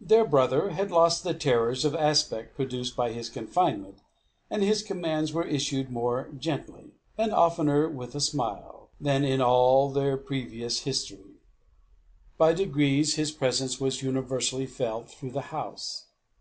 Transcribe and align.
Their 0.00 0.24
brother 0.26 0.70
had 0.70 0.90
lost 0.90 1.22
the 1.22 1.32
terrors 1.32 1.84
of 1.84 1.94
aspect 1.94 2.56
produced 2.56 2.96
by 2.96 3.12
his 3.12 3.28
confinement, 3.28 3.98
and 4.50 4.64
his 4.64 4.82
commands 4.82 5.32
were 5.32 5.46
issued 5.46 5.92
more 5.92 6.28
gently, 6.36 6.94
and 7.16 7.32
oftener 7.32 7.88
with 7.88 8.16
a 8.16 8.20
smile, 8.20 8.90
than 9.00 9.22
in 9.22 9.40
all 9.40 9.92
their 9.92 10.16
previous 10.16 10.80
history. 10.80 11.36
By 12.36 12.52
degrees 12.52 13.14
his 13.14 13.30
presence 13.30 13.80
was 13.80 14.02
universally 14.02 14.66
felt 14.66 15.08
through 15.08 15.30
the 15.30 15.42
house. 15.54 16.06